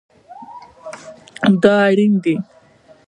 دا 1.61 1.75
اړین 1.89 2.13
دی 2.23 2.35